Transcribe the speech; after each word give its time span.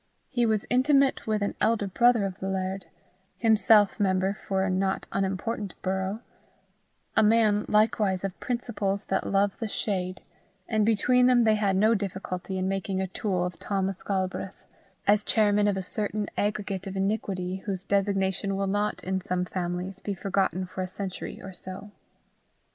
He 0.31 0.47
was 0.47 0.65
intimate 0.71 1.27
with 1.27 1.43
an 1.43 1.53
elder 1.61 1.85
brother 1.85 2.25
of 2.25 2.39
the 2.39 2.49
laird, 2.49 2.85
himself 3.37 3.99
member 3.99 4.33
for 4.47 4.63
a 4.63 4.69
not 4.71 5.05
unimportant 5.11 5.75
borough 5.83 6.21
a 7.15 7.21
man, 7.21 7.65
likewise, 7.67 8.23
of 8.23 8.39
principles 8.39 9.05
that 9.05 9.27
love 9.27 9.55
the 9.59 9.67
shade; 9.67 10.21
and 10.67 10.87
between 10.87 11.27
them 11.27 11.43
they 11.43 11.53
had 11.53 11.75
no 11.75 11.93
difficulty 11.93 12.57
in 12.57 12.67
making 12.67 12.99
a 12.99 13.05
tool 13.05 13.45
of 13.45 13.59
Thomas 13.59 14.01
Galbraith, 14.01 14.65
as 15.05 15.23
chairman 15.23 15.67
of 15.67 15.77
a 15.77 15.83
certain 15.83 16.27
aggregate 16.35 16.87
of 16.87 16.95
iniquity, 16.97 17.57
whose 17.67 17.83
designation 17.83 18.55
will 18.55 18.65
not, 18.65 19.03
in 19.03 19.21
some 19.21 19.45
families, 19.45 19.99
be 19.99 20.15
forgotten 20.15 20.65
for 20.65 20.81
a 20.81 20.87
century 20.87 21.39
or 21.43 21.53
so. 21.53 21.91